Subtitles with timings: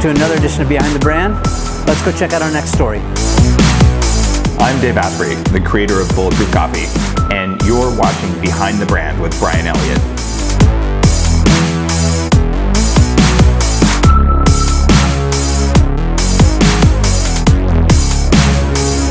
[0.00, 1.34] to another edition of Behind the Brand.
[1.86, 2.98] Let's go check out our next story.
[4.58, 6.86] I'm Dave Asprey, the creator of Bulletproof Coffee,
[7.34, 9.98] and you're watching Behind the Brand with Bryan Elliott.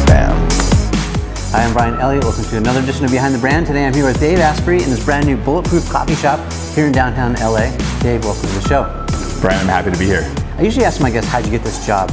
[0.06, 0.36] Bam.
[1.52, 2.26] Hi, I'm Bryan Elliott.
[2.26, 3.66] Welcome to another edition of Behind the Brand.
[3.66, 6.40] Today I'm here with Dave Asprey in his brand new Bulletproof Coffee Shop
[6.76, 7.76] here in downtown LA.
[8.02, 8.84] Dave, welcome to the show.
[9.42, 10.45] Bryan, I'm happy to be here.
[10.58, 12.10] I usually ask my guests, how'd you get this job?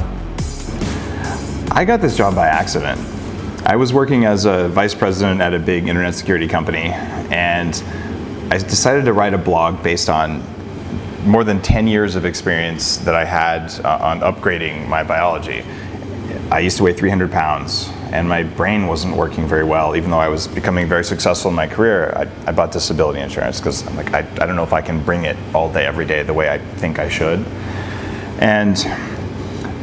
[1.71, 3.01] I got this job by accident.
[3.65, 6.91] I was working as a vice president at a big internet security company,
[7.31, 7.81] and
[8.51, 10.43] I decided to write a blog based on
[11.25, 15.65] more than 10 years of experience that I had uh, on upgrading my biology.
[16.51, 20.19] I used to weigh 300 pounds, and my brain wasn't working very well, even though
[20.19, 22.13] I was becoming very successful in my career.
[22.17, 25.01] I, I bought disability insurance because I'm like, I, I don't know if I can
[25.05, 27.47] bring it all day, every day, the way I think I should.
[28.43, 28.77] And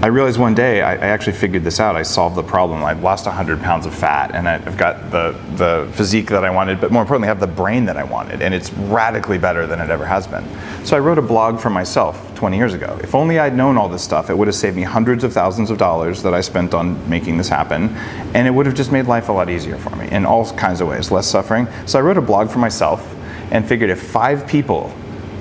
[0.03, 1.95] I realized one day I, I, actually figured this out.
[1.95, 2.83] I solved the problem.
[2.83, 6.81] I've lost 100 pounds of fat, and I've got the, the physique that I wanted,
[6.81, 9.79] but more importantly, I have the brain that I wanted, and it's radically better than
[9.79, 10.43] it ever has been.
[10.85, 12.99] So I wrote a blog for myself 20 years ago.
[13.01, 15.71] If only I'd known all this stuff, it would have saved me hundreds of thousands
[15.71, 17.95] of dollars that I spent on making this happen,
[18.33, 20.81] and it would have just made life a lot easier for me in all kinds
[20.81, 21.65] of ways, less suffering.
[21.85, 23.15] So I wrote a blog for myself
[23.51, 24.89] and figured if five people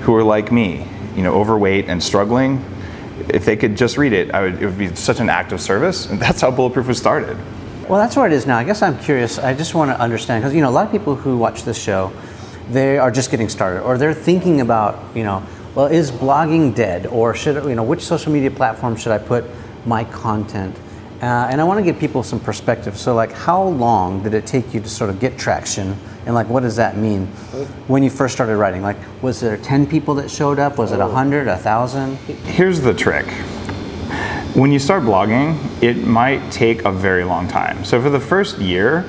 [0.03, 2.63] who are like me, you know, overweight and struggling,
[3.29, 6.05] if they could just read it, would, it would be such an act of service.
[6.07, 7.37] And that's how Bulletproof was started.
[7.89, 8.57] Well, that's where it is now.
[8.57, 9.39] I guess I'm curious.
[9.39, 11.81] I just want to understand because you know a lot of people who watch this
[11.81, 12.11] show,
[12.69, 17.07] they are just getting started, or they're thinking about you know, well, is blogging dead,
[17.07, 19.45] or should you know, which social media platform should I put
[19.87, 20.75] my content?
[21.21, 22.97] Uh, and I want to give people some perspective.
[22.97, 25.97] So, like, how long did it take you to sort of get traction?
[26.25, 27.27] And like, what does that mean
[27.87, 28.81] when you first started writing?
[28.81, 30.77] Like, was there 10 people that showed up?
[30.77, 32.15] Was it 100, 1,000?
[32.15, 33.25] Here's the trick.
[34.55, 37.83] When you start blogging, it might take a very long time.
[37.83, 39.05] So for the first year,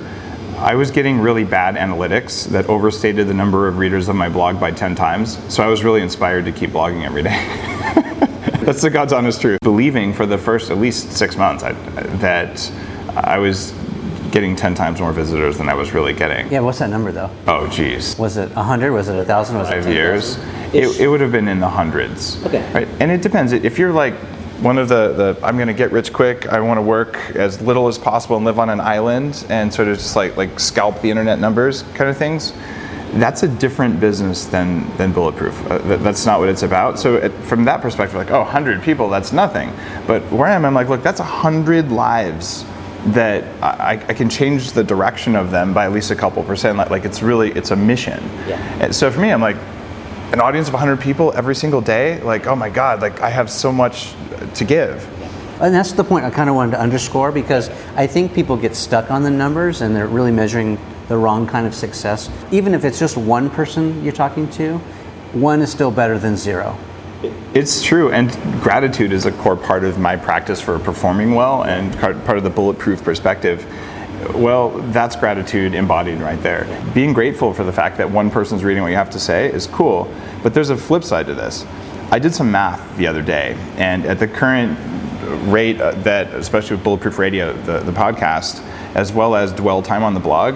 [0.59, 4.61] I was getting really bad analytics that overstated the number of readers of my blog
[4.61, 5.39] by 10 times.
[5.53, 8.27] So I was really inspired to keep blogging every day.
[8.71, 9.59] That's the God's honest truth.
[9.63, 11.73] Believing for the first at least six months I,
[12.19, 12.71] that
[13.17, 13.73] I was
[14.31, 16.53] getting 10 times more visitors than I was really getting.
[16.53, 17.31] Yeah, what's that number though?
[17.49, 18.17] Oh, geez.
[18.17, 18.93] Was it 100?
[18.93, 19.59] Was it 1,000?
[19.59, 20.39] Was Five it 10, years.
[20.73, 22.41] It, it, would have been in the hundreds.
[22.47, 22.73] Okay.
[22.73, 22.87] Right?
[23.01, 23.53] And it depends.
[23.53, 24.15] If you're like
[24.63, 27.61] one of the, the I'm going to get rich quick, I want to work as
[27.61, 31.01] little as possible and live on an island and sort of just like, like scalp
[31.01, 32.53] the internet numbers kind of things,
[33.15, 35.66] that's a different business than, than Bulletproof.
[35.71, 36.98] Uh, that, that's not what it's about.
[36.98, 39.72] So it, from that perspective, like, oh, 100 people, that's nothing.
[40.06, 42.65] But where I am, I'm like, look, that's 100 lives
[43.06, 46.76] that I, I, can change the direction of them by at least a couple percent.
[46.76, 48.22] Like, like it's really, it's a mission.
[48.47, 48.59] Yeah.
[48.78, 49.56] And so for me, I'm like,
[50.32, 53.50] an audience of 100 people every single day, like, oh my God, like I have
[53.50, 54.15] so much
[54.54, 55.04] to give.
[55.60, 58.77] And that's the point I kind of wanted to underscore because I think people get
[58.77, 60.78] stuck on the numbers and they're really measuring
[61.10, 62.31] the wrong kind of success.
[62.53, 64.78] Even if it's just one person you're talking to,
[65.32, 66.78] one is still better than zero.
[67.53, 68.31] It's true, and
[68.62, 72.50] gratitude is a core part of my practice for performing well and part of the
[72.50, 73.66] bulletproof perspective.
[74.37, 76.65] Well, that's gratitude embodied right there.
[76.94, 79.66] Being grateful for the fact that one person's reading what you have to say is
[79.66, 80.09] cool,
[80.44, 81.66] but there's a flip side to this.
[82.12, 84.78] I did some math the other day, and at the current
[85.50, 88.62] rate uh, that, especially with Bulletproof Radio, the, the podcast,
[88.94, 90.54] as well as dwell time on the blog,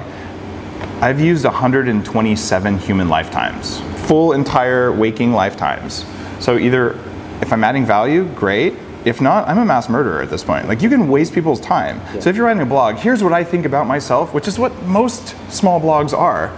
[1.01, 6.07] I've used 127 human lifetimes, full entire waking lifetimes.
[6.41, 6.99] So either
[7.43, 8.75] if I'm adding value, great.
[9.05, 10.67] If not, I'm a mass murderer at this point.
[10.67, 11.99] Like you can waste people's time.
[11.99, 12.21] Yeah.
[12.21, 14.73] So if you're writing a blog, here's what I think about myself, which is what
[14.85, 16.57] most small blogs are.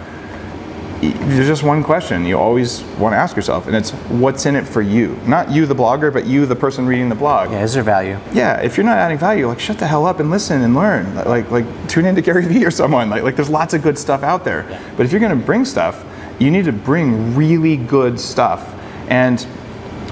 [1.00, 4.66] There's just one question you always want to ask yourself, and it's what's in it
[4.66, 5.18] for you?
[5.26, 7.50] Not you, the blogger, but you, the person reading the blog.
[7.50, 8.18] Yeah, is there value?
[8.32, 11.14] Yeah, if you're not adding value, like shut the hell up and listen and learn.
[11.14, 13.10] Like, like tune into Gary Vee or someone.
[13.10, 14.66] Like, like there's lots of good stuff out there.
[14.70, 14.94] Yeah.
[14.96, 16.04] But if you're going to bring stuff,
[16.38, 18.72] you need to bring really good stuff.
[19.08, 19.46] And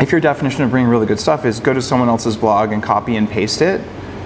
[0.01, 2.83] if your definition of bringing really good stuff is go to someone else's blog and
[2.83, 3.81] copy and paste it,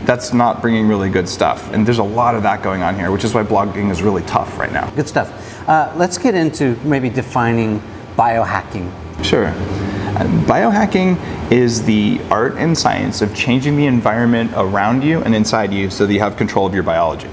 [0.04, 1.72] that's not bringing really good stuff.
[1.72, 4.22] And there's a lot of that going on here, which is why blogging is really
[4.22, 4.88] tough right now.
[4.90, 5.47] Good stuff.
[5.68, 7.78] Uh, let's get into maybe defining
[8.16, 8.90] biohacking.
[9.22, 9.48] Sure.
[9.48, 11.18] Uh, biohacking
[11.52, 16.06] is the art and science of changing the environment around you and inside you so
[16.06, 17.28] that you have control of your biology.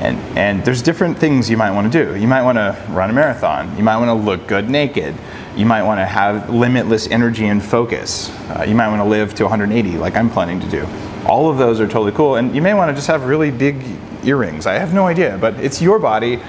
[0.00, 2.16] And, and there's different things you might want to do.
[2.16, 3.74] You might want to run a marathon.
[3.76, 5.14] You might want to look good naked.
[5.54, 8.30] You might want to have limitless energy and focus.
[8.50, 10.88] Uh, you might want to live to 180, like I'm planning to do.
[11.24, 12.34] All of those are totally cool.
[12.34, 13.80] And you may want to just have really big
[14.24, 14.66] earrings.
[14.66, 16.40] I have no idea, but it's your body.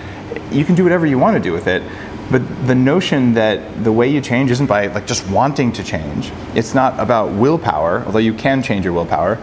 [0.52, 1.84] You can do whatever you want to do with it.
[2.32, 6.32] But the notion that the way you change isn't by like just wanting to change.
[6.56, 9.38] It's not about willpower, although you can change your willpower.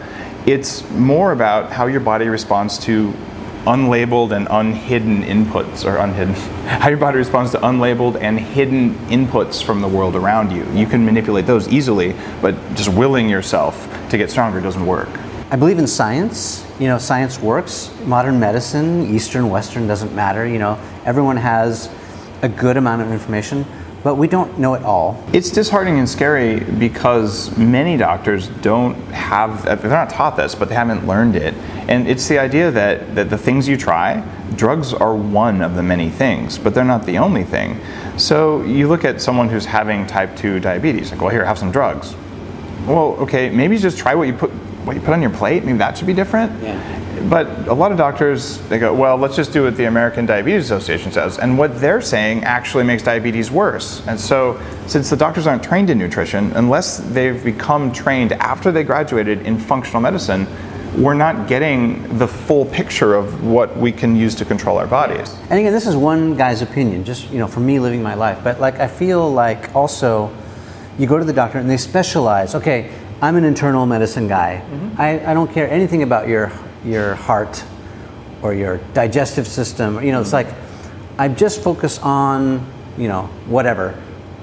[0.46, 3.14] It's more about how your body responds to
[3.64, 6.34] unlabeled and unhidden inputs or unhidden
[6.66, 10.84] how your body responds to unlabeled and hidden inputs from the world around you you
[10.84, 15.08] can manipulate those easily but just willing yourself to get stronger doesn't work
[15.52, 16.66] I believe in science.
[16.80, 17.94] You know, science works.
[18.06, 20.46] Modern medicine, Eastern, Western, doesn't matter.
[20.46, 21.90] You know, everyone has
[22.40, 23.66] a good amount of information,
[24.02, 25.22] but we don't know it all.
[25.34, 30.74] It's disheartening and scary because many doctors don't have, they're not taught this, but they
[30.74, 31.52] haven't learned it.
[31.86, 34.26] And it's the idea that, that the things you try,
[34.56, 37.78] drugs are one of the many things, but they're not the only thing.
[38.16, 41.70] So you look at someone who's having type 2 diabetes, like, well, here, have some
[41.70, 42.16] drugs.
[42.86, 44.50] Well, okay, maybe just try what you put
[44.84, 45.64] what you put on your plate.
[45.64, 46.62] Maybe that should be different.
[46.62, 47.00] Yeah.
[47.28, 50.64] But a lot of doctors they go, well, let's just do what the American Diabetes
[50.64, 54.06] Association says, and what they're saying actually makes diabetes worse.
[54.06, 58.82] And so, since the doctors aren't trained in nutrition, unless they've become trained after they
[58.82, 60.46] graduated in functional medicine,
[60.96, 65.34] we're not getting the full picture of what we can use to control our bodies.
[65.48, 68.40] And again, this is one guy's opinion, just you know, for me living my life.
[68.44, 70.34] But like, I feel like also,
[70.98, 72.54] you go to the doctor and they specialize.
[72.54, 72.90] Okay,
[73.22, 74.64] I'm an internal medicine guy.
[74.64, 75.00] Mm-hmm.
[75.00, 76.52] I, I don't care anything about your
[76.84, 77.64] your heart
[78.42, 80.02] or your digestive system.
[80.04, 80.48] You know, it's mm-hmm.
[80.48, 80.56] like
[81.18, 82.66] I just focus on
[82.98, 83.96] you know whatever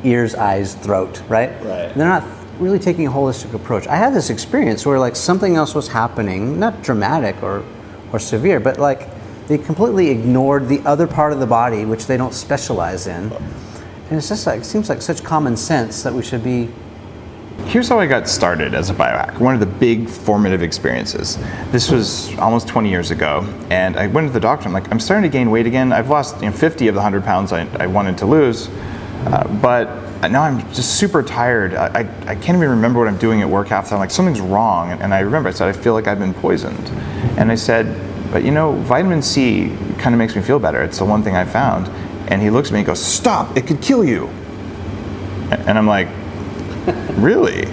[0.05, 1.49] ears, eyes, throat, right?
[1.61, 1.93] Right.
[1.93, 2.23] They're not
[2.57, 3.85] really taking a holistic approach.
[3.87, 7.65] I had this experience where like something else was happening, not dramatic or
[8.13, 9.09] or severe, but like
[9.47, 13.29] they completely ignored the other part of the body which they don't specialize in.
[13.33, 16.69] And it's just like seems like such common sense that we should be
[17.69, 19.39] Here's how I got started as a biohacker.
[19.39, 21.38] One of the big formative experiences.
[21.69, 24.66] This was almost 20 years ago, and I went to the doctor.
[24.66, 25.94] I'm like, I'm starting to gain weight again.
[25.94, 28.69] I've lost you know, 50 of the 100 pounds I, I wanted to lose,
[29.27, 29.88] uh, but
[30.31, 31.75] now I'm just super tired.
[31.75, 34.00] I, I, I can't even remember what I'm doing at work half the time.
[34.00, 36.89] Like something's wrong, and, and I remember I said I feel like I've been poisoned,
[37.38, 37.86] and I said,
[38.31, 40.81] but you know, vitamin C kind of makes me feel better.
[40.81, 41.88] It's the one thing I found.
[42.31, 43.56] And he looks at me and goes, "Stop!
[43.56, 44.27] It could kill you."
[45.51, 46.07] And I'm like,
[47.19, 47.65] Really?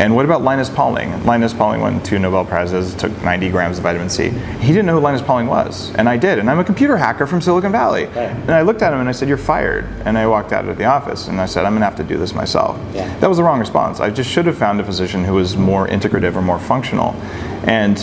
[0.00, 1.26] And what about Linus Pauling?
[1.26, 4.30] Linus Pauling won two Nobel Prizes, took 90 grams of vitamin C.
[4.30, 6.38] He didn't know who Linus Pauling was, and I did.
[6.38, 8.06] And I'm a computer hacker from Silicon Valley.
[8.06, 9.84] And I looked at him and I said, You're fired.
[10.06, 12.04] And I walked out of the office and I said, I'm going to have to
[12.04, 12.78] do this myself.
[12.94, 13.14] Yeah.
[13.18, 14.00] That was the wrong response.
[14.00, 17.12] I just should have found a physician who was more integrative or more functional.
[17.66, 17.98] And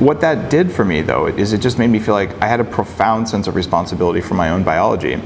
[0.00, 2.60] what that did for me, though, is it just made me feel like I had
[2.60, 5.16] a profound sense of responsibility for my own biology.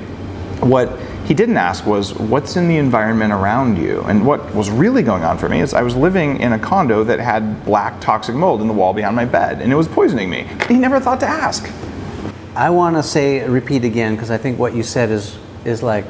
[0.60, 0.98] What
[1.30, 4.00] he didn't ask was, what's in the environment around you?
[4.08, 7.04] And what was really going on for me is I was living in a condo
[7.04, 10.28] that had black toxic mold in the wall behind my bed, and it was poisoning
[10.28, 10.48] me.
[10.66, 11.70] He never thought to ask.
[12.56, 16.04] I want to say repeat again because I think what you said is is like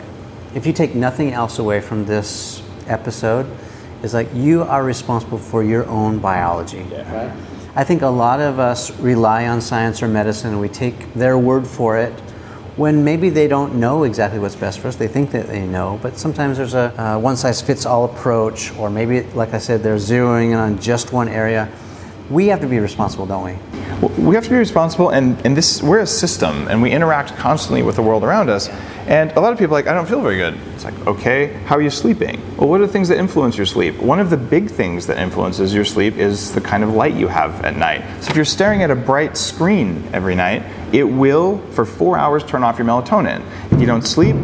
[0.55, 3.47] if you take nothing else away from this episode
[4.03, 6.85] is like you are responsible for your own biology.
[6.85, 7.31] Right?
[7.77, 11.37] I think a lot of us rely on science or medicine and we take their
[11.37, 12.15] word for it
[12.77, 14.97] when maybe they don't know exactly what's best for us.
[14.97, 18.75] They think that they know, but sometimes there's a uh, one size fits all approach,
[18.77, 21.69] or maybe, like I said, they're zeroing in on just one area.
[22.31, 23.59] We have to be responsible, don't we?
[24.01, 27.83] we have to be responsible and, and this we're a system and we interact constantly
[27.83, 28.69] with the world around us.
[29.07, 30.59] And a lot of people are like i don't feel very good.
[30.75, 32.41] It's like okay how are you sleeping?
[32.57, 33.99] Well what are the things that influence your sleep?
[33.99, 37.29] One of the big things that influences your sleep is the kind of light you
[37.29, 38.03] have at night.
[38.23, 42.43] So if you're staring at a bright screen every night it will for four hours
[42.45, 43.45] turn off your melatonin.
[43.71, 44.37] If you don't sleep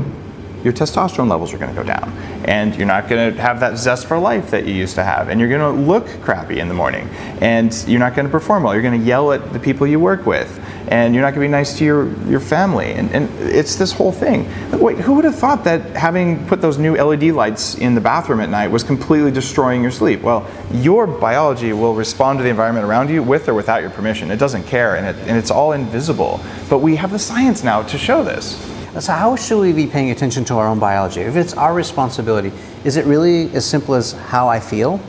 [0.67, 2.11] your testosterone levels are going to go down.
[2.45, 5.29] And you're not going to have that zest for life that you used to have.
[5.29, 7.09] And you're going to look crappy in the morning.
[7.41, 8.75] And you're not going to perform well.
[8.75, 10.61] You're going to yell at the people you work with.
[10.89, 12.95] And you're not going to be nice to your, your family.
[12.95, 14.49] And, and it's this whole thing.
[14.73, 18.41] Wait who would have thought that having put those new led lights in the bathroom
[18.41, 20.23] at night was completely destroying your sleep?
[20.23, 24.33] Well your biology will respond to the environment around you with or without your permission.
[24.33, 24.97] It doesn't care.
[24.97, 26.41] And, it, and it's all invisible.
[26.69, 30.11] But we have the science now to show this So, how should we be paying
[30.11, 31.21] attention to our own biology?
[31.21, 32.51] If it's our responsibility,
[32.83, 35.01] is it really as simple as how I feel?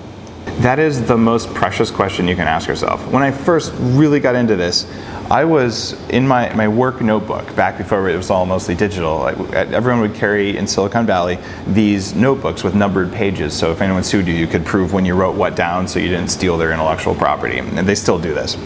[0.59, 3.05] That is the most precious question you can ask yourself.
[3.07, 4.91] When I first really got into this,
[5.29, 9.19] I was in my, my work notebook back before it was all mostly digital.
[9.19, 13.53] Like, everyone would carry in Silicon Valley these notebooks with numbered pages.
[13.53, 16.09] So if anyone sued you, you could prove when you wrote what down so you
[16.09, 17.59] didn't steal their intellectual property.
[17.59, 18.57] And they still do this.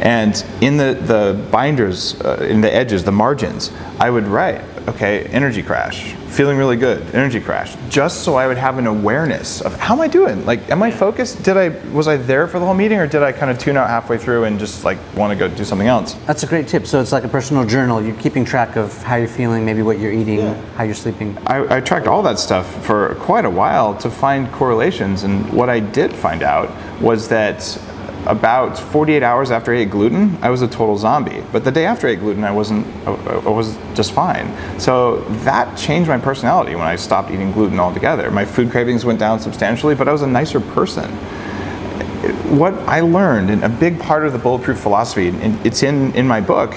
[0.00, 5.24] And in the, the binders, uh, in the edges, the margins, I would write okay,
[5.26, 9.78] energy crash, feeling really good, energy crash, just so I would have an awareness of
[9.78, 10.44] how am I doing?
[10.46, 11.42] Like, am I focused?
[11.42, 13.76] Did I was I there for the whole meeting, or did I kind of tune
[13.76, 16.14] out halfway through and just like want to go do something else?
[16.26, 16.86] That's a great tip.
[16.86, 18.02] So it's like a personal journal.
[18.02, 20.40] You're keeping track of how you're feeling, maybe what you're eating,
[20.76, 21.36] how you're sleeping.
[21.46, 25.68] I, I tracked all that stuff for quite a while to find correlations, and what
[25.68, 27.78] I did find out was that
[28.26, 31.42] about 48 hours after I ate gluten, I was a total zombie.
[31.52, 32.86] But the day after I ate gluten, I wasn't.
[33.06, 34.52] I, was just fine.
[34.80, 38.30] So that changed my personality when I stopped eating gluten altogether.
[38.30, 41.10] My food cravings went down substantially, but I was a nicer person.
[42.58, 46.26] What I learned, and a big part of the bulletproof philosophy, and it's in in
[46.26, 46.74] my book,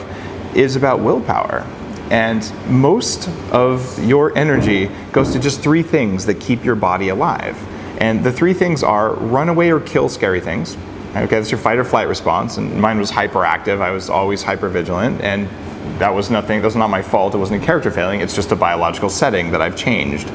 [0.53, 1.65] is about willpower.
[2.11, 7.57] And most of your energy goes to just three things that keep your body alive.
[7.99, 10.75] And the three things are run away or kill scary things,
[11.15, 13.81] Okay, that's your fight or flight response, and mine was hyperactive.
[13.81, 15.49] I was always hyper vigilant, and
[15.97, 16.61] that was nothing.
[16.61, 17.33] That was not my fault.
[17.33, 18.21] It wasn't a character failing.
[18.21, 20.29] It's just a biological setting that I've changed.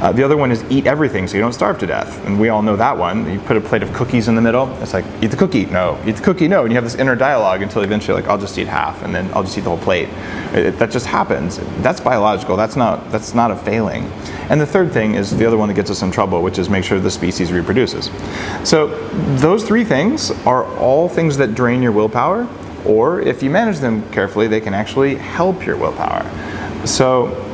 [0.00, 2.50] Uh, the other one is eat everything so you don't starve to death, and we
[2.50, 3.28] all know that one.
[3.28, 4.72] You put a plate of cookies in the middle.
[4.80, 6.00] It's like eat the cookie, no.
[6.06, 6.62] Eat the cookie, no.
[6.62, 9.28] And you have this inner dialogue until eventually, like I'll just eat half, and then
[9.34, 10.08] I'll just eat the whole plate.
[10.52, 11.58] It, that just happens.
[11.82, 12.56] That's biological.
[12.56, 13.10] That's not.
[13.10, 14.04] That's not a failing.
[14.50, 16.70] And the third thing is the other one that gets us in trouble, which is
[16.70, 18.08] make sure the species reproduces.
[18.62, 18.86] So
[19.36, 22.48] those three things are all things that drain your willpower,
[22.88, 26.24] or if you manage them carefully, they can actually help your willpower.
[26.86, 27.44] So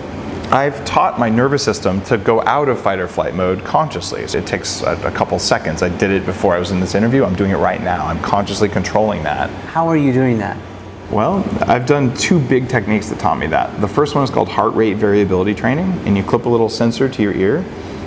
[0.50, 4.22] I've taught my nervous system to go out of fight or flight mode consciously.
[4.22, 5.82] It takes a, a, couple seconds.
[5.82, 7.24] I did it before I was in this interview.
[7.24, 8.06] I'm doing it right now.
[8.06, 9.50] I'm consciously controlling that.
[9.66, 10.56] How are you doing that?
[11.10, 13.80] Well, I've done two big techniques that taught me that.
[13.80, 17.08] The first one is called heart rate variability training, and you clip a little sensor
[17.08, 17.64] to your ear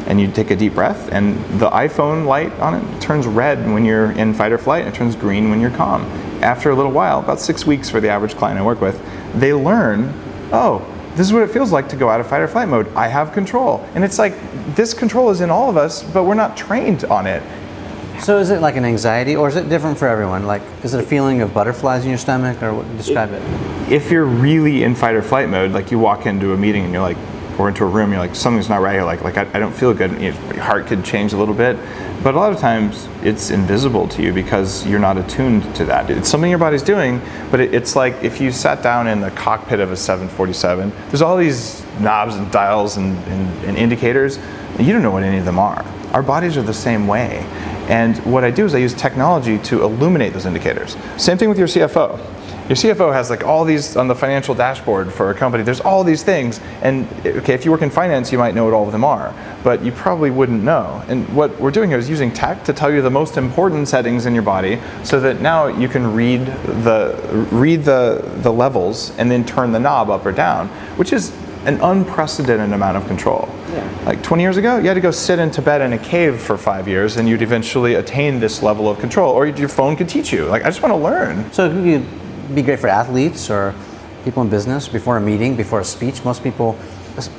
[0.07, 3.83] and you take a deep breath, and the iPhone light on it turns red when
[3.83, 6.03] you're in fight or flight, and it turns green when you're calm.
[6.41, 9.01] After a little while, about six weeks for the average client I work with,
[9.33, 10.13] they learn,
[10.51, 12.87] oh, this is what it feels like to go out of fight or flight mode.
[12.95, 13.83] I have control.
[13.95, 14.35] And it's like
[14.75, 17.41] this control is in all of us, but we're not trained on it.
[18.21, 20.47] So is it like an anxiety, or is it different for everyone?
[20.47, 23.41] Like, is it a feeling of butterflies in your stomach, or what, describe it?
[23.91, 26.93] If you're really in fight or flight mode, like you walk into a meeting and
[26.93, 27.17] you're like,
[27.57, 29.03] or into a room, you're like, something's not right here.
[29.03, 30.21] Like, like I, I don't feel good.
[30.21, 31.77] Your heart could change a little bit,
[32.23, 36.09] but a lot of times it's invisible to you because you're not attuned to that.
[36.09, 39.31] It's something your body's doing, but it, it's like if you sat down in the
[39.31, 40.91] cockpit of a 747.
[41.07, 44.37] There's all these knobs and dials and, and, and indicators.
[44.77, 45.83] And you don't know what any of them are.
[46.13, 47.39] Our bodies are the same way.
[47.87, 50.97] And what I do is I use technology to illuminate those indicators.
[51.17, 52.19] Same thing with your CFO.
[52.67, 55.63] Your CFO has like all these on the financial dashboard for a company.
[55.63, 58.73] There's all these things, and okay, if you work in finance, you might know what
[58.73, 59.33] all of them are,
[59.63, 61.01] but you probably wouldn't know.
[61.07, 64.25] And what we're doing here is using tech to tell you the most important settings
[64.25, 69.31] in your body, so that now you can read the read the the levels and
[69.31, 71.31] then turn the knob up or down, which is
[71.65, 73.47] an unprecedented amount of control.
[73.71, 74.03] Yeah.
[74.05, 76.57] Like 20 years ago, you had to go sit in Tibet in a cave for
[76.57, 79.33] five years, and you'd eventually attain this level of control.
[79.33, 80.45] Or your phone could teach you.
[80.45, 81.51] Like, I just want to learn.
[81.51, 81.83] So it could
[82.53, 83.73] be great for athletes or
[84.23, 86.23] people in business before a meeting, before a speech.
[86.23, 86.77] Most people,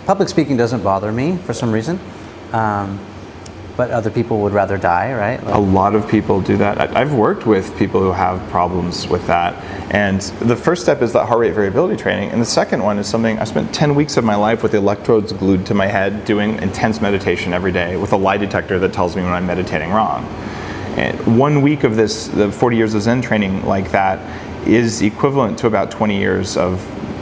[0.07, 1.99] public speaking doesn't bother me for some reason.
[2.53, 2.99] Um,
[3.79, 5.43] but other people would rather die, right?
[5.45, 6.97] Like, a lot of people do that.
[6.97, 9.55] I've worked with people who have problems with that.
[9.95, 12.31] And the first step is that heart rate variability training.
[12.31, 15.33] And the second one is something I spent 10 weeks of my life with electrodes
[15.33, 19.15] glued to my head doing intense meditation every day with a lie detector that tells
[19.15, 20.25] me when I'm meditating wrong.
[20.97, 24.19] And one week of this, the 40 years of Zen training like that,
[24.67, 26.81] is equivalent to about 20 years of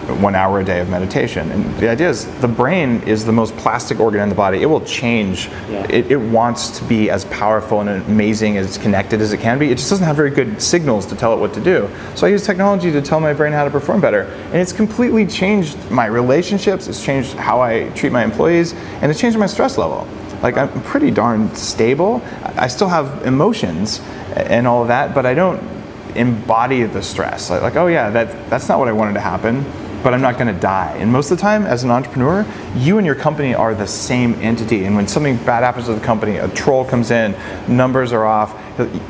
[0.08, 1.50] one hour a day of meditation.
[1.50, 4.62] And the idea is the brain is the most plastic organ in the body.
[4.62, 5.48] It will change.
[5.68, 5.86] Yeah.
[5.90, 9.70] It, it, wants to be as powerful and amazing as connected as it can be.
[9.70, 11.88] It just doesn't have very good signals to tell it what to do.
[12.14, 14.22] So I use technology to tell my brain how to perform better.
[14.22, 19.20] And it's completely changed my relationships, it's changed how I treat my employees, and it's
[19.20, 20.06] changed my stress level.
[20.42, 22.22] Like I'm pretty darn stable.
[22.42, 24.00] I still have emotions
[24.34, 25.75] and all of that, but I don't
[26.16, 27.50] embody the stress.
[27.50, 29.64] Like, like oh yeah, that, that's not what I wanted to happen
[30.06, 30.96] but I'm not going to die.
[31.00, 32.46] And most of the time, as an entrepreneur,
[32.76, 34.84] you and your company are the same entity.
[34.84, 37.34] And when something bad happens to the company, a troll comes in,
[37.66, 38.54] numbers are off,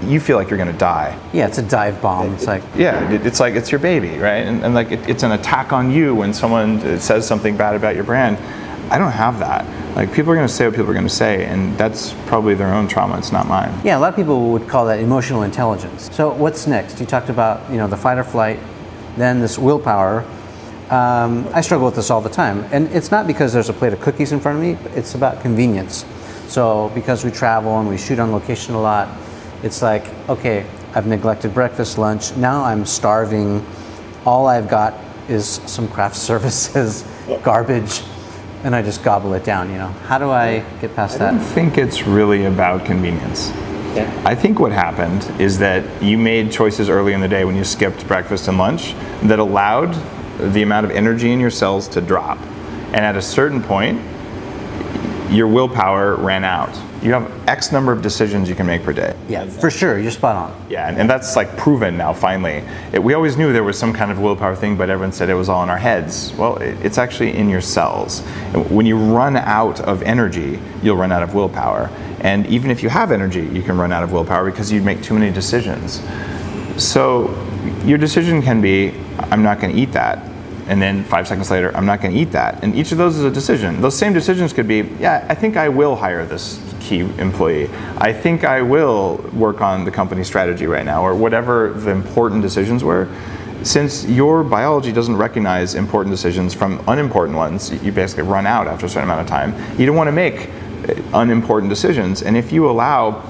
[0.04, 1.18] you feel like you're going to die.
[1.34, 2.32] Yeah, it's a dive bomb.
[2.32, 4.46] It's like yeah, it's like it's your baby, right?
[4.46, 7.74] And, and like it, it's an attack on you when someone uh, says something bad
[7.74, 8.38] about your brand.
[8.90, 9.64] I don't have that.
[9.96, 12.54] Like people are going to say what people are going to say, and that's probably
[12.54, 13.18] their own trauma.
[13.18, 13.72] It's not mine.
[13.84, 16.14] Yeah, a lot of people would call that emotional intelligence.
[16.14, 17.00] So what's next?
[17.00, 18.60] You talked about you know the fight or flight,
[19.16, 20.24] then this willpower
[20.90, 22.64] um, I struggle with this all the time.
[22.70, 25.40] And it's not because there's a plate of cookies in front of me, it's about
[25.40, 26.04] convenience.
[26.46, 29.08] So, because we travel and we shoot on location a lot,
[29.64, 30.64] it's like, okay,
[30.94, 33.66] I've neglected breakfast, lunch, now I'm starving.
[34.24, 34.94] All I've got
[35.28, 37.04] is some craft services
[37.42, 38.02] garbage,
[38.66, 39.70] and I just gobble it down.
[39.70, 41.34] You know, how do I get past I that?
[41.34, 43.50] I think it's really about convenience.
[43.94, 44.22] Yeah.
[44.26, 47.62] I think what happened is that you made choices early in the day when you
[47.62, 49.94] skipped breakfast and lunch that allowed
[50.52, 52.38] the amount of energy in your cells to drop.
[52.88, 54.00] And at a certain point,
[55.30, 56.74] your willpower ran out.
[57.02, 59.16] You have X number of decisions you can make per day.
[59.28, 59.98] Yeah, for sure.
[59.98, 60.66] You're spot on.
[60.70, 62.64] Yeah, and, and that's like proven now, finally.
[62.92, 65.34] It, we always knew there was some kind of willpower thing, but everyone said it
[65.34, 66.32] was all in our heads.
[66.34, 68.20] Well, it, it's actually in your cells.
[68.70, 71.90] When you run out of energy, you'll run out of willpower.
[72.20, 75.02] And even if you have energy, you can run out of willpower because you make
[75.02, 76.02] too many decisions.
[76.76, 77.30] So
[77.84, 80.18] your decision can be, I'm not going to eat that.
[80.68, 82.62] And then five seconds later, I'm not going to eat that.
[82.64, 83.80] And each of those is a decision.
[83.80, 87.68] Those same decisions could be, yeah, I think I will hire this key employee.
[87.98, 92.42] I think I will work on the company strategy right now, or whatever the important
[92.42, 93.08] decisions were.
[93.62, 98.86] Since your biology doesn't recognize important decisions from unimportant ones, you basically run out after
[98.86, 99.54] a certain amount of time.
[99.78, 100.50] You don't want to make
[100.88, 102.22] uh, unimportant decisions.
[102.22, 103.22] And if you allow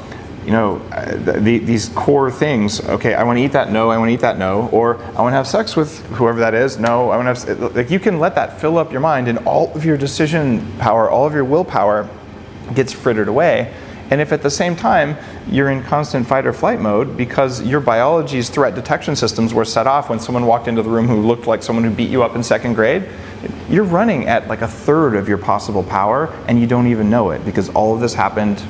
[0.47, 2.81] you know, uh, the, these core things.
[2.81, 3.73] Okay, I want to eat that.
[3.73, 4.39] No, I want to eat that.
[4.39, 6.79] No, or I want to have sex with whoever that is.
[6.79, 7.75] No, I want to have.
[7.75, 11.11] Like you can let that fill up your mind, and all of your decision power,
[11.11, 12.09] all of your willpower,
[12.75, 13.75] gets frittered away.
[14.09, 15.17] And if at the same time
[15.51, 19.89] you're in constant fight or flight mode because your biology's threat detection systems were set
[19.89, 22.37] off when someone walked into the room who looked like someone who beat you up
[22.37, 23.09] in second grade,
[23.69, 27.31] you're running at like a third of your possible power and you don't even know
[27.31, 28.63] it because all of this happened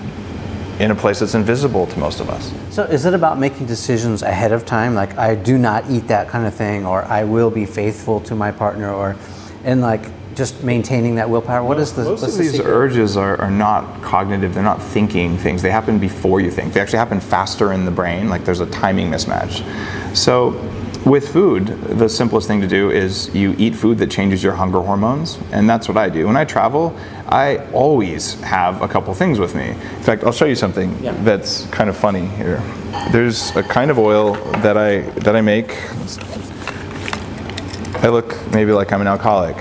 [0.79, 2.53] in a place that's invisible to most of us.
[2.71, 6.29] So, is it about making decisions ahead of time, like I do not eat that
[6.29, 9.17] kind of thing, or I will be faithful to my partner, or
[9.65, 10.03] and like
[10.35, 11.67] just maintaining that willpower?
[11.67, 12.71] What is the Most what's of the these secret?
[12.71, 15.63] urges are, are not cognitive, they're not thinking things.
[15.63, 16.75] They happen before you think.
[16.75, 19.65] They actually happen faster in the brain, like there's a timing mismatch.
[20.15, 20.53] So,
[21.07, 24.81] with food, the simplest thing to do is you eat food that changes your hunger
[24.81, 26.27] hormones, and that's what I do.
[26.27, 26.99] When I travel,
[27.29, 29.71] I always have a couple things with me.
[29.71, 32.59] In fact, I'll show you something that's kind of funny here.
[33.13, 35.77] There's a kind of oil that I that I make.
[38.03, 39.57] I look maybe like I'm an alcoholic.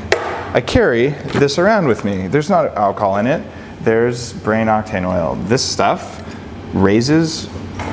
[0.55, 1.09] I carry
[1.39, 2.27] this around with me.
[2.27, 3.45] There's not alcohol in it.
[3.81, 5.35] There's brain octane oil.
[5.43, 6.23] This stuff
[6.73, 7.47] raises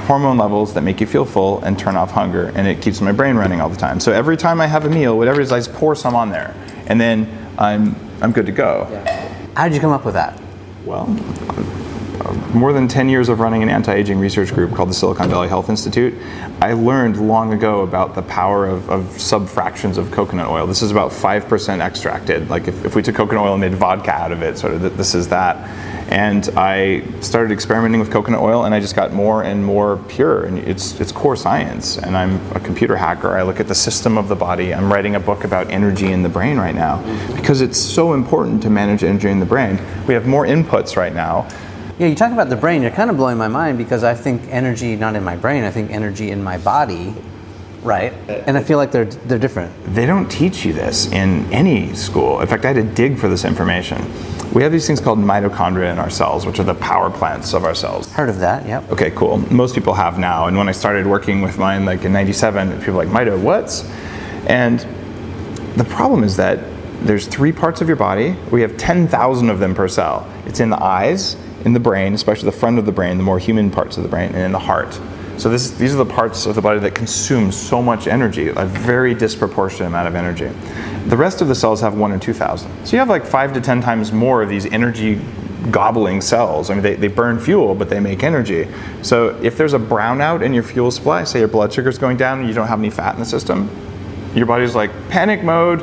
[0.06, 3.12] hormone levels that make you feel full and turn off hunger, and it keeps my
[3.12, 4.00] brain running all the time.
[4.00, 6.30] So every time I have a meal, whatever it is, I just pour some on
[6.30, 6.54] there,
[6.86, 8.84] and then I'm I'm good to go.
[9.56, 10.40] How did you come up with that?
[10.84, 11.06] Well,
[12.54, 15.68] more than 10 years of running an anti-aging research group called the Silicon Valley Health
[15.68, 16.14] Institute,
[16.60, 20.66] I learned long ago about the power of, of subfractions of coconut oil.
[20.66, 22.48] This is about 5% extracted.
[22.48, 24.80] Like if, if we took coconut oil and made vodka out of it, sort of
[24.82, 25.56] th- this is that.
[26.12, 30.44] And I started experimenting with coconut oil and I just got more and more pure.
[30.44, 31.96] And it's, it's core science.
[31.96, 33.30] And I'm a computer hacker.
[33.30, 34.74] I look at the system of the body.
[34.74, 37.00] I'm writing a book about energy in the brain right now
[37.34, 39.80] because it's so important to manage energy in the brain.
[40.06, 41.48] We have more inputs right now
[41.98, 42.82] Yeah, you talk about the brain.
[42.82, 45.64] You're kind of blowing my mind because I think energy not in my brain.
[45.64, 47.14] I think energy in my body,
[47.82, 48.12] right?
[48.28, 49.72] Uh, and I feel like they're they're different.
[49.94, 52.40] They don't teach you this in any school.
[52.40, 53.98] In fact, I had to dig for this information.
[54.52, 57.64] We have these things called mitochondria in our cells, which are the power plants of
[57.64, 58.12] our cells.
[58.12, 58.66] Heard of that?
[58.66, 58.92] Yep.
[58.92, 59.38] Okay, cool.
[59.52, 60.46] Most people have now.
[60.46, 63.88] And when I started working with mine, like in '97, people were like, "Mito, what's?"
[64.46, 64.80] And
[65.76, 66.58] the problem is that
[67.02, 68.36] there's three parts of your body.
[68.50, 70.30] We have 10,000 of them per cell.
[70.46, 73.38] It's in the eyes, in the brain, especially the front of the brain, the more
[73.38, 75.00] human parts of the brain, and in the heart.
[75.42, 78.64] So this, these are the parts of the body that consume so much energy, a
[78.64, 80.46] very disproportionate amount of energy.
[81.08, 82.86] The rest of the cells have one or 2,000.
[82.86, 85.20] So you have like five to 10 times more of these energy
[85.72, 86.70] gobbling cells.
[86.70, 88.68] I mean, they, they burn fuel, but they make energy.
[89.02, 92.38] So if there's a brownout in your fuel supply, say your blood sugar's going down
[92.38, 93.68] and you don't have any fat in the system,
[94.36, 95.80] your body's like panic mode.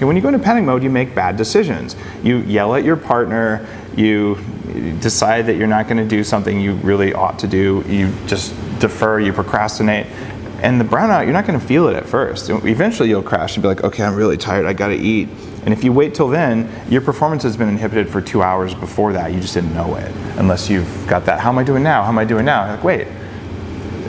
[0.00, 1.94] And when you go into panic mode, you make bad decisions.
[2.22, 3.66] You yell at your partner.
[3.96, 4.36] You
[5.00, 7.84] decide that you're not going to do something you really ought to do.
[7.86, 9.20] You just defer.
[9.20, 10.06] You procrastinate.
[10.62, 12.50] And the brownout, you're not going to feel it at first.
[12.50, 14.66] Eventually, you'll crash and be like, "Okay, I'm really tired.
[14.66, 15.28] I got to eat."
[15.64, 19.12] And if you wait till then, your performance has been inhibited for two hours before
[19.14, 19.32] that.
[19.32, 21.40] You just didn't know it, unless you've got that.
[21.40, 22.02] How am I doing now?
[22.02, 22.66] How am I doing now?
[22.66, 23.06] Like, wait,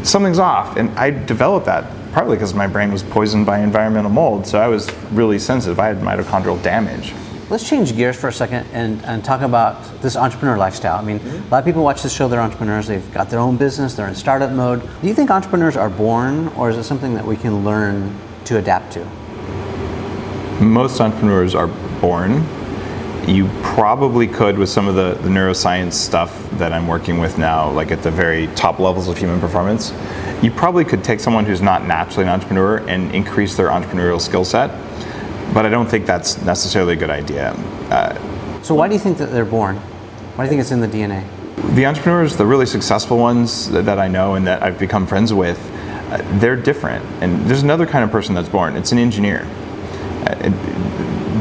[0.03, 0.77] something's off.
[0.77, 4.67] And I developed that partly because my brain was poisoned by environmental mold, so I
[4.67, 5.79] was really sensitive.
[5.79, 7.13] I had mitochondrial damage.
[7.49, 10.97] Let's change gears for a second and, and talk about this entrepreneur lifestyle.
[10.97, 11.47] I mean, mm-hmm.
[11.47, 14.07] a lot of people watch this show, they're entrepreneurs, they've got their own business, they're
[14.07, 14.81] in startup mode.
[15.01, 18.57] Do you think entrepreneurs are born, or is it something that we can learn to
[18.57, 19.05] adapt to?
[20.63, 21.67] Most entrepreneurs are
[21.99, 22.45] born.
[23.27, 27.69] You probably could with some of the, the neuroscience stuff that I'm working with now,
[27.69, 29.93] like at the very top levels of human performance.
[30.41, 34.43] You probably could take someone who's not naturally an entrepreneur and increase their entrepreneurial skill
[34.43, 34.71] set.
[35.53, 37.51] but I don't think that's necessarily a good idea.
[37.91, 39.75] Uh, so why do you think that they're born?
[39.75, 41.23] Why do you think it's in the DNA?
[41.75, 45.33] The entrepreneurs, the really successful ones that, that I know and that I've become friends
[45.33, 45.59] with,
[46.09, 47.05] uh, they're different.
[47.21, 48.75] And there's another kind of person that's born.
[48.75, 49.45] It's an engineer.
[50.25, 50.49] Uh,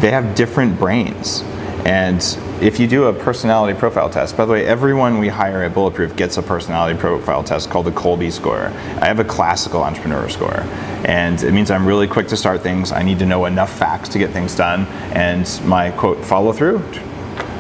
[0.01, 1.43] they have different brains.
[1.85, 2.23] And
[2.61, 6.15] if you do a personality profile test, by the way, everyone we hire at Bulletproof
[6.15, 8.67] gets a personality profile test called the Kolbe score.
[9.01, 10.61] I have a classical entrepreneur score,
[11.07, 12.93] and it means I'm really quick to start things.
[12.93, 16.83] I need to know enough facts to get things done, and my quote follow through.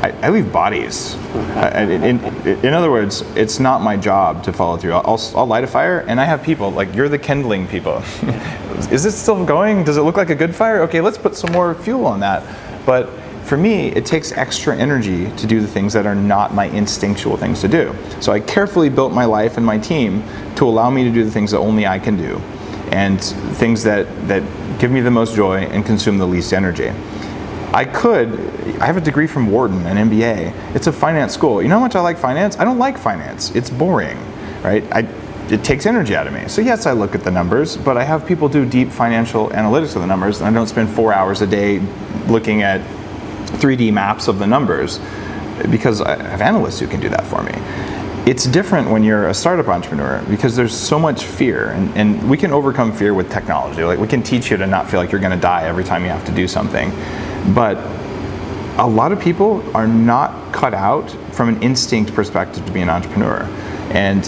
[0.03, 1.15] I, I leave bodies.
[1.75, 4.93] in, in, in, other words, it's not my job to follow through.
[4.93, 7.99] I'll, I'll light a fire, and I have people like you're the kindling people.
[8.91, 9.85] Is it still going?
[9.85, 10.83] Does it look like a good fire?
[10.83, 12.43] Okay, let's put some more fuel on that.
[12.87, 13.11] But
[13.51, 17.37] for me, it takes extra energy to do the things that are not my instinctual
[17.37, 17.93] things to do.
[18.21, 20.23] So I carefully built my life and my team
[20.55, 22.37] to allow me to do the things that only I can do
[22.93, 24.45] and things that, that
[24.79, 26.93] give me the most joy and consume the least energy.
[27.73, 28.39] I could,
[28.79, 30.77] I have a degree from Wharton, an MBA.
[30.77, 31.61] It's a finance school.
[31.61, 32.57] You know how much I like finance?
[32.57, 33.53] I don't like finance.
[33.57, 34.17] It's boring,
[34.63, 34.85] right?
[34.93, 35.09] I,
[35.51, 36.47] it takes energy out of me.
[36.47, 39.97] So yes, I look at the numbers, but I have people do deep financial analytics
[39.97, 41.81] of the numbers, and I don't spend four hours a day
[42.29, 42.81] looking at
[43.61, 44.99] 3D maps of the numbers
[45.71, 47.53] because I have analysts who can do that for me.
[48.31, 52.37] It's different when you're a startup entrepreneur because there's so much fear, and, and we
[52.37, 53.83] can overcome fear with technology.
[53.83, 56.05] Like, we can teach you to not feel like you're going to die every time
[56.05, 56.91] you have to do something.
[57.55, 57.79] But
[58.79, 62.91] a lot of people are not cut out from an instinct perspective to be an
[62.91, 63.43] entrepreneur.
[63.91, 64.25] And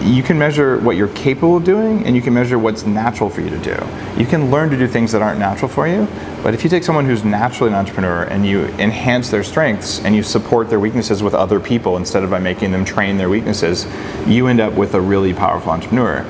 [0.00, 3.40] you can measure what you're capable of doing and you can measure what's natural for
[3.40, 3.76] you to do.
[4.20, 6.06] You can learn to do things that aren't natural for you,
[6.42, 10.14] but if you take someone who's naturally an entrepreneur and you enhance their strengths and
[10.14, 13.86] you support their weaknesses with other people instead of by making them train their weaknesses,
[14.26, 16.22] you end up with a really powerful entrepreneur.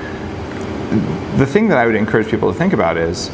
[1.35, 3.29] The thing that I would encourage people to think about is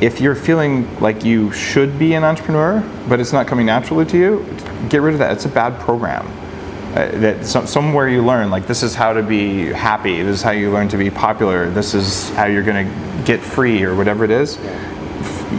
[0.00, 4.16] if you're feeling like you should be an entrepreneur, but it's not coming naturally to
[4.16, 4.56] you,
[4.88, 5.32] get rid of that.
[5.32, 6.24] It's a bad program
[6.94, 10.42] uh, that some, somewhere you learn like this is how to be happy this is
[10.42, 13.94] how you learn to be popular this is how you're going to get free or
[13.94, 14.58] whatever it is.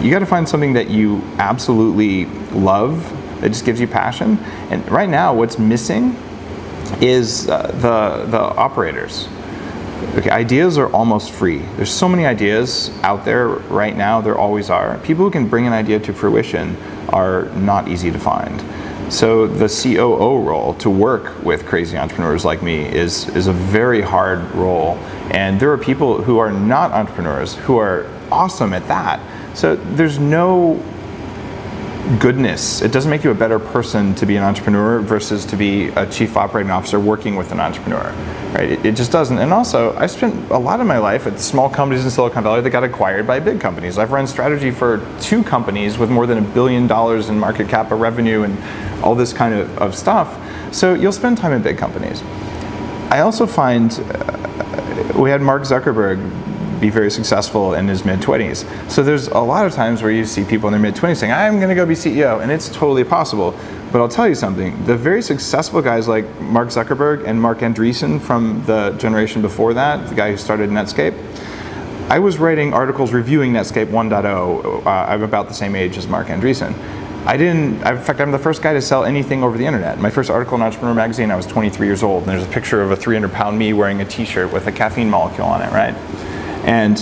[0.01, 3.09] You got to find something that you absolutely love
[3.41, 4.37] that just gives you passion.
[4.69, 6.15] And right now what's missing
[7.01, 9.27] is uh, the the operators.
[10.15, 11.59] Okay ideas are almost free.
[11.77, 14.97] There's so many ideas out there right now there always are.
[14.99, 16.75] People who can bring an idea to fruition
[17.09, 18.61] are not easy to find
[19.09, 24.01] so the COO role to work with crazy entrepreneurs like me is is a very
[24.01, 24.97] hard role,
[25.31, 29.19] and there are people who are not entrepreneurs who are awesome at that.
[29.55, 30.81] So there's no
[32.19, 32.81] goodness.
[32.81, 36.05] It doesn't make you a better person to be an entrepreneur versus to be a
[36.05, 38.13] chief operating officer working with an entrepreneur.
[38.53, 38.71] Right?
[38.71, 39.37] It, it, just doesn't.
[39.37, 42.61] And also, I spent a lot of my life at small companies in Silicon Valley
[42.61, 43.97] that got acquired by big companies.
[43.97, 47.91] I've run strategy for two companies with more than a billion dollars in market cap
[47.91, 50.37] of revenue and all this kind of, of stuff.
[50.73, 52.21] So you'll spend time in big companies.
[53.09, 56.19] I also find uh, we had Mark Zuckerberg
[56.83, 58.91] be very successful in his mid 20s.
[58.91, 61.31] So there's a lot of times where you see people in their mid 20s saying,
[61.31, 63.55] I'm going to go be CEO, and it's totally possible.
[63.93, 68.19] But I'll tell you something the very successful guys like Mark Zuckerberg and Marc Andreessen
[68.19, 71.15] from the generation before that, the guy who started Netscape,
[72.09, 74.85] I was writing articles reviewing Netscape 1.0.
[74.85, 76.73] Uh, I'm about the same age as Marc Andreessen.
[77.25, 79.97] I didn't, in fact, I'm the first guy to sell anything over the internet.
[79.99, 82.81] My first article in Entrepreneur Magazine, I was 23 years old, and there's a picture
[82.81, 85.71] of a 300 pound me wearing a t shirt with a caffeine molecule on it,
[85.71, 85.95] right?
[86.63, 86.97] And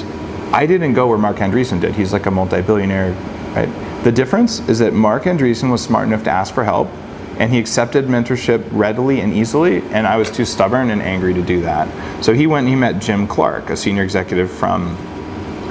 [0.53, 1.95] I didn't go where Marc Andreessen did.
[1.95, 3.13] He's like a multi-billionaire,
[3.55, 4.03] right?
[4.03, 6.89] The difference is that Marc Andreessen was smart enough to ask for help,
[7.37, 11.41] and he accepted mentorship readily and easily, and I was too stubborn and angry to
[11.41, 11.87] do that.
[12.23, 14.97] So he went and he met Jim Clark, a senior executive from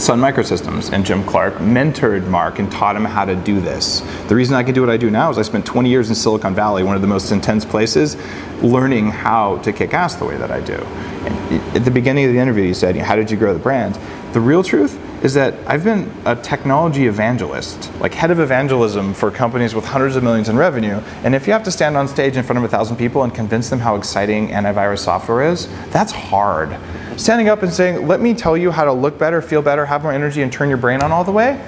[0.00, 4.00] Sun Microsystems, and Jim Clark mentored Marc and taught him how to do this.
[4.28, 6.14] The reason I can do what I do now is I spent 20 years in
[6.14, 8.16] Silicon Valley, one of the most intense places,
[8.62, 10.74] learning how to kick ass the way that I do.
[11.74, 13.98] At the beginning of the interview, you said, How did you grow the brand?
[14.32, 19.30] The real truth is that I've been a technology evangelist, like head of evangelism for
[19.30, 21.00] companies with hundreds of millions in revenue.
[21.24, 23.34] And if you have to stand on stage in front of a thousand people and
[23.34, 26.76] convince them how exciting antivirus software is, that's hard
[27.20, 30.02] standing up and saying, let me tell you how to look better, feel better, have
[30.02, 31.62] more energy, and turn your brain on all the way,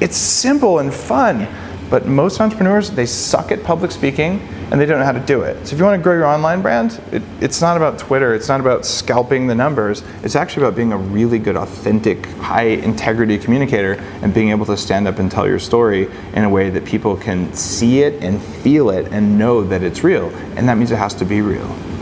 [0.00, 1.48] it's simple and fun.
[1.88, 5.42] But most entrepreneurs, they suck at public speaking and they don't know how to do
[5.42, 5.66] it.
[5.66, 8.48] So if you want to grow your online brand, it, it's not about Twitter, it's
[8.48, 10.02] not about scalping the numbers.
[10.22, 14.76] It's actually about being a really good, authentic, high integrity communicator and being able to
[14.76, 18.42] stand up and tell your story in a way that people can see it and
[18.42, 20.30] feel it and know that it's real.
[20.56, 21.95] And that means it has to be real.